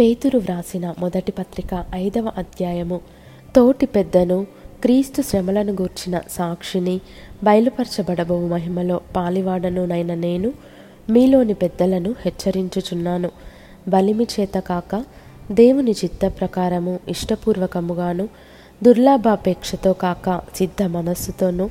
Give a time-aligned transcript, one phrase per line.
[0.00, 3.00] పేతురు వ్రాసిన మొదటి పత్రిక ఐదవ అధ్యాయము.
[3.56, 4.46] తోటి పెద్దను
[4.82, 7.00] క్రీస్తు శ్రమలను గూర్చిన సాక్షిని
[7.44, 10.52] బయలుపరచబడబో మహిమలో పాలివాడనునైన నేను
[11.10, 13.30] మీలోని పెద్దలను హెచ్చరించుచున్నాను.
[13.88, 15.04] బలిమి చేత కాక
[15.52, 18.28] దేవుని చిత్త ప్రకారము ఇష్టపూర్వకముగాను
[18.82, 21.70] దుర్లాభాపేక్షతో కాక సిద్ధ మనస్సుతోనూ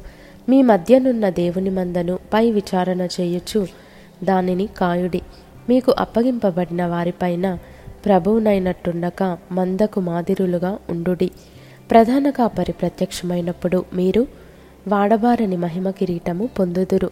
[0.50, 3.68] మీ మధ్యనున్న దేవుని మందను పై విచారణ చేయుచు
[4.24, 5.22] దానిని కాయుడి.
[5.70, 7.58] మీకు అప్పగింపబడిన వారిపైన
[8.06, 11.32] ప్రభువునైనట్టుండక మందకు మాదిరులుగా ఉండుడి.
[11.92, 14.28] ప్రధాన కాపరి ప్రత్యక్షమైనప్పుడు మీరు
[14.88, 17.10] వాడబారని మహిమ కిరీటము పొందుదురు.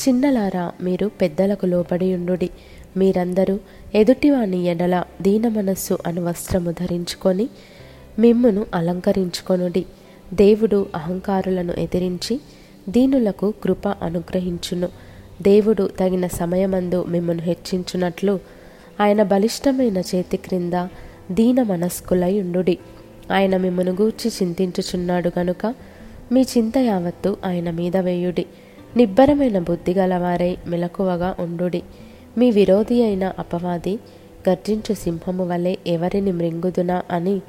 [0.00, 2.50] చిన్నలారా మీరు పెద్దలకు లోబడి ఉండుడి.
[2.96, 3.58] మీరందరూ
[3.94, 7.48] ఎదుటివాని ఎడల దీన మనస్సు అను వస్త్రము ధరించుకొని
[8.18, 9.84] మిమ్మును అలంకరించుకొనుడి.
[10.34, 12.40] దేవుడు అహంకారులను ఎదిరించి
[12.88, 14.88] దీనులకు కృప అనుగ్రహించును.
[15.42, 18.59] దేవుడు తగిన సమయమందు మిమ్మను హెచ్చించున్నట్లు
[19.00, 20.72] ఆయన బలిష్టమైన చేతి క్రింద
[21.30, 22.78] దీన మనస్కులై ఉండుడి.
[23.32, 25.74] ఆయన మిమ్మను గూర్చి చింతించుచున్నాడు గనుక
[26.32, 28.46] మీ చింత యావత్తు ఆయన మీద వేయుడి.
[28.96, 31.82] నిబ్బరమైన బుద్ధి గలవారై మెలకువగా ఉండుడి.
[32.38, 33.98] మీ విరోధి అయిన అపవాది
[34.48, 37.40] గర్జించు సింహము వలె ఎవరిని మృంగుదునా అని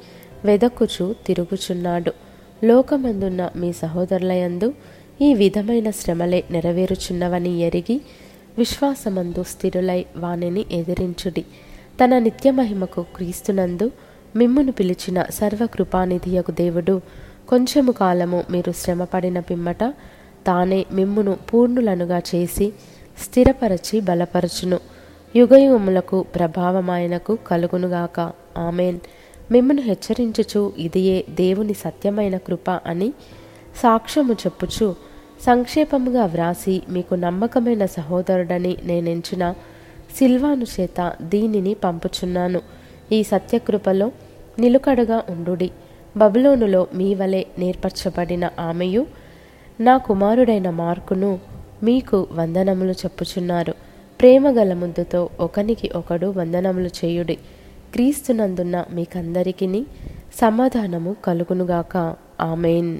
[0.44, 2.12] వెదకుచు తిరుగుచున్నాడు.
[2.64, 4.72] లోకమందున్న మీ సహోదరులయందు
[5.20, 8.00] ఈ విధమైన శ్రమలే నెరవేరుచున్నవని ఎరిగి
[8.58, 11.44] విశ్వాసమందు స్థిరులై వానిని ఎదిరించుడి.
[12.04, 13.90] తన నిత్యమహిమకు క్రీస్తునందు
[14.36, 17.00] మిమ్మును పిలిచిన సర్వకృపానిధియకు దేవుడు
[17.48, 19.84] కొంచెము కాలము మీరు శ్రమపడిన పిమ్మట
[20.46, 22.72] తానే మిమ్మును పూర్ణులనుగా చేసి
[23.24, 24.80] స్థిరపరచి బలపరచును.
[25.36, 28.32] యుగయుగములకు ప్రభావమాయనకు కలుగునుగాక.
[28.58, 28.98] ఆమెన్.
[29.50, 33.12] మిమ్మను హెచ్చరించుచు ఇదియే దేవుని సత్యమైన కృప అని
[33.82, 35.11] సాక్ష్యము చెప్పుచు
[35.42, 39.54] సంక్షేపముగా వ్రాసి మీకు నమ్మకమైన సహోదరుడని నేనెంచిన
[40.18, 42.60] సిల్వాను చేత దీనిని పంపుచున్నాను.
[43.12, 44.12] ఈ సత్యకృపలో
[44.58, 45.70] నిలుకడగా ఉండుడి.
[46.16, 49.06] బబులోనులో మీ వలె నేర్పరచబడిన ఆమెయు
[49.80, 51.38] నా కుమారుడైన మార్కును
[51.82, 53.74] మీకు వందనములు చెప్పుచున్నారు.
[54.20, 57.34] ప్రేమగల ముద్దుతో ఒకనికి ఒకడు వందనములు చేయుడి.
[57.92, 59.86] క్రీస్తునందున్న మీకందరికీ
[60.34, 62.16] సమాధానము కలుగునుగాక.
[62.40, 62.98] ఆమెన్.